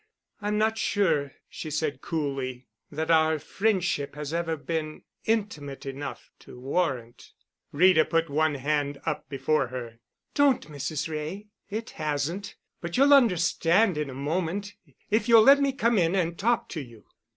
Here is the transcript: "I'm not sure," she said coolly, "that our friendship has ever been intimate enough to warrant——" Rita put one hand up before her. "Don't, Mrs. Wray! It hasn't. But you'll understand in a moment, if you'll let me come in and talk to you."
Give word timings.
"I'm 0.41 0.57
not 0.57 0.79
sure," 0.79 1.33
she 1.47 1.69
said 1.69 2.01
coolly, 2.01 2.65
"that 2.91 3.11
our 3.11 3.37
friendship 3.37 4.15
has 4.15 4.33
ever 4.33 4.57
been 4.57 5.03
intimate 5.25 5.85
enough 5.85 6.31
to 6.39 6.59
warrant——" 6.59 7.33
Rita 7.71 8.03
put 8.05 8.27
one 8.27 8.55
hand 8.55 8.99
up 9.05 9.29
before 9.29 9.67
her. 9.67 9.99
"Don't, 10.33 10.67
Mrs. 10.69 11.07
Wray! 11.07 11.49
It 11.69 11.91
hasn't. 11.91 12.55
But 12.81 12.97
you'll 12.97 13.13
understand 13.13 13.95
in 13.95 14.09
a 14.09 14.15
moment, 14.15 14.73
if 15.11 15.29
you'll 15.29 15.43
let 15.43 15.61
me 15.61 15.71
come 15.71 15.99
in 15.99 16.15
and 16.15 16.35
talk 16.35 16.67
to 16.69 16.81
you." 16.81 17.05